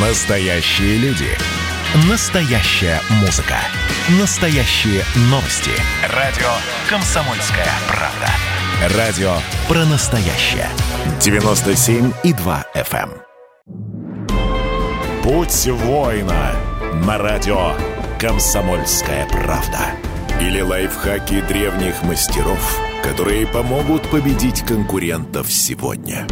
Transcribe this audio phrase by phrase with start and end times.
[0.00, 1.26] Настоящие люди.
[2.08, 3.56] Настоящая музыка.
[4.20, 5.72] Настоящие новости.
[6.14, 6.46] Радио
[6.88, 8.96] «Комсомольская правда».
[8.96, 9.32] Радио
[9.66, 10.68] про настоящее.
[11.18, 13.10] 97,2 FM.
[13.10, 13.22] эм.
[15.24, 16.54] Путь воина
[17.04, 17.72] на радио
[18.20, 19.90] «Комсомольская правда».
[20.40, 26.24] Или лайфхаки древних мастеров, которые помогут победить конкурентов сегодня.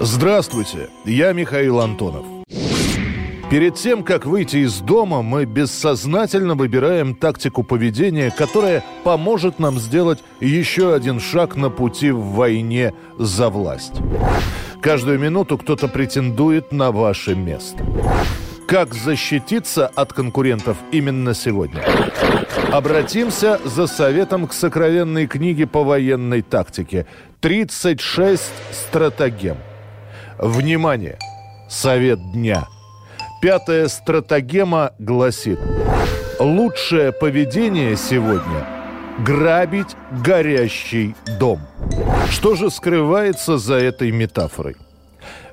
[0.00, 2.24] Здравствуйте, я Михаил Антонов.
[3.50, 10.24] Перед тем, как выйти из дома, мы бессознательно выбираем тактику поведения, которая поможет нам сделать
[10.40, 13.92] еще один шаг на пути в войне за власть.
[14.80, 17.84] Каждую минуту кто-то претендует на ваше место.
[18.66, 21.82] Как защититься от конкурентов именно сегодня?
[22.72, 27.06] Обратимся за советом к сокровенной книге по военной тактике
[27.42, 29.58] «36 стратегем».
[30.38, 31.18] Внимание!
[31.68, 32.66] Совет дня.
[33.40, 35.58] Пятая стратегема гласит
[36.38, 38.66] Лучшее поведение сегодня–
[39.18, 41.60] грабить горящий дом.
[42.30, 44.76] Что же скрывается за этой метафорой?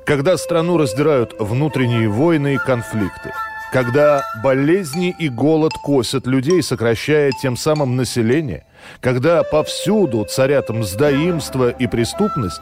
[0.05, 3.31] Когда страну раздирают внутренние войны и конфликты,
[3.71, 8.65] когда болезни и голод косят людей, сокращая тем самым население,
[9.01, 12.61] когда повсюду царят мздоимство и преступность,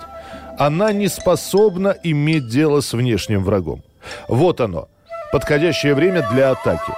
[0.57, 3.83] она не способна иметь дело с внешним врагом.
[4.27, 4.89] Вот оно,
[5.31, 6.91] подходящее время для атаки.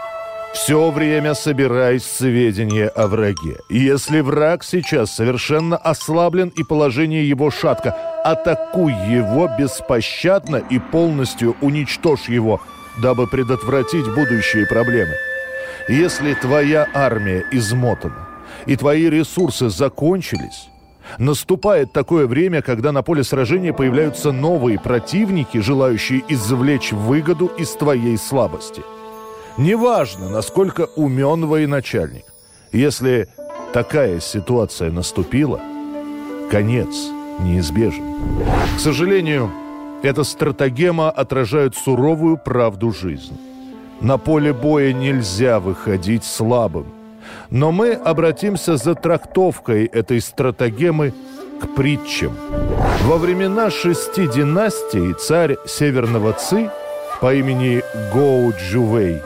[0.53, 3.57] Все время собирай сведения о враге.
[3.69, 12.29] Если враг сейчас совершенно ослаблен и положение его шатко, атакуй его беспощадно и полностью уничтожь
[12.29, 12.61] его,
[12.97, 15.13] дабы предотвратить будущие проблемы.
[15.87, 18.27] Если твоя армия измотана
[18.65, 20.69] и твои ресурсы закончились,
[21.17, 28.17] Наступает такое время, когда на поле сражения появляются новые противники, желающие извлечь выгоду из твоей
[28.17, 28.83] слабости.
[29.57, 32.25] Неважно, насколько умен военачальник.
[32.71, 33.27] Если
[33.73, 35.59] такая ситуация наступила,
[36.51, 37.09] конец
[37.39, 38.15] неизбежен.
[38.77, 39.51] К сожалению,
[40.03, 43.37] эта стратегема отражает суровую правду жизни.
[44.01, 46.85] На поле боя нельзя выходить слабым.
[47.49, 51.13] Но мы обратимся за трактовкой этой стратегемы
[51.61, 52.33] к притчам.
[53.03, 56.71] Во времена шести династий царь Северного Ци
[57.19, 57.83] по имени
[58.13, 59.17] Гоу Джувей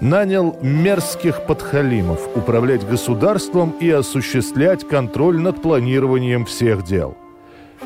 [0.00, 7.16] нанял мерзких подхалимов управлять государством и осуществлять контроль над планированием всех дел.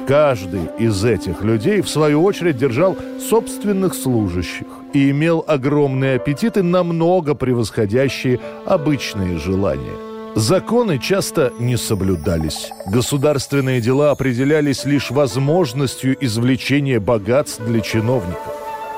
[0.07, 2.97] Каждый из этих людей, в свою очередь, держал
[3.29, 9.95] собственных служащих и имел огромные аппетиты, намного превосходящие обычные желания.
[10.35, 12.71] Законы часто не соблюдались.
[12.87, 18.53] Государственные дела определялись лишь возможностью извлечения богатств для чиновников.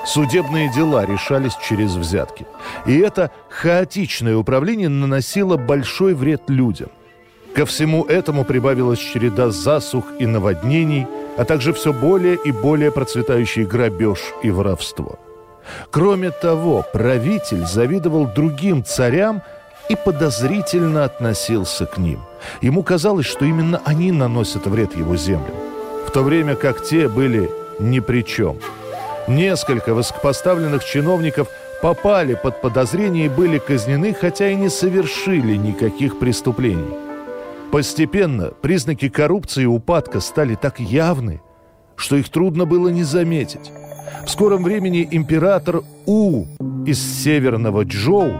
[0.07, 2.47] Судебные дела решались через взятки.
[2.87, 6.89] И это хаотичное управление наносило большой вред людям.
[7.57, 11.07] Ко всему этому прибавилась череда засух и наводнений,
[11.39, 15.19] а также все более и более процветающий грабеж и воровство.
[15.91, 19.41] Кроме того, правитель завидовал другим царям
[19.89, 22.21] и подозрительно относился к ним.
[22.61, 25.57] Ему казалось, что именно они наносят вред его землям,
[26.07, 28.59] в то время как те были ни при чем.
[29.29, 31.49] Несколько высокопоставленных чиновников
[31.81, 37.06] попали под подозрение и были казнены, хотя и не совершили никаких преступлений.
[37.73, 41.41] Постепенно признаки коррупции и упадка стали так явны,
[41.97, 43.73] что их трудно было не заметить.
[44.25, 46.47] В скором времени император У
[46.87, 48.33] из северного Джоу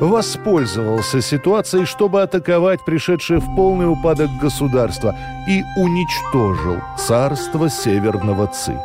[0.00, 5.16] воспользовался ситуацией, чтобы атаковать пришедшее в полный упадок государство
[5.48, 8.76] и уничтожил царство северного Ци.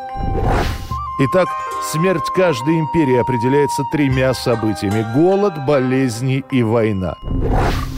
[1.21, 1.49] Итак,
[1.91, 7.15] смерть каждой империи определяется тремя событиями– голод, болезни и война.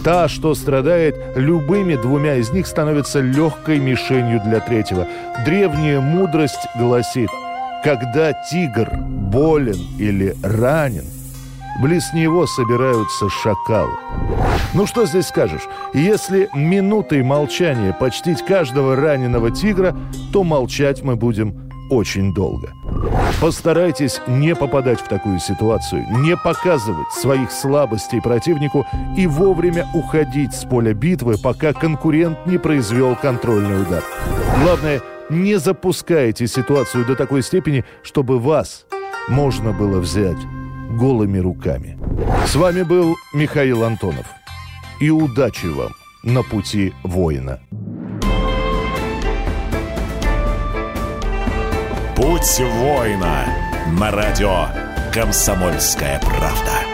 [0.04, 5.08] Та, что страдает любыми двумя из них, становится легкой мишенью для третьего.
[5.46, 7.30] Древняя мудрость гласит,
[7.84, 11.06] когда тигр болен или ранен,
[11.80, 13.94] близ него собираются шакалы.
[14.74, 15.68] Ну что здесь скажешь?
[15.94, 19.96] Если минутой молчания почтить каждого раненого тигра,
[20.34, 22.74] то молчать мы будем очень долго.
[23.42, 30.64] Постарайтесь не попадать в такую ситуацию, не показывать своих слабостей противнику и вовремя уходить с
[30.64, 34.04] поля битвы, пока конкурент не произвел контрольный удар.
[34.64, 38.86] Главное, не запускайте ситуацию до такой степени, чтобы вас
[39.28, 40.40] можно было взять
[40.90, 42.00] голыми руками.
[42.46, 44.26] С вами был Михаил Антонов.
[45.02, 45.92] И удачи вам
[46.24, 47.60] на пути воина.
[52.22, 53.48] Путь воина.
[54.00, 54.68] на радио
[55.12, 56.91] «Комсомольская правда».